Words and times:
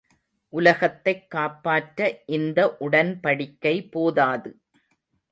உலகத்தைக் 0.53 1.29
காப்பாற்ற 1.29 2.21
இந்த 2.25 2.75
உடன் 2.77 3.19
படிக்கை 3.19 3.89
போதாது. 3.89 4.59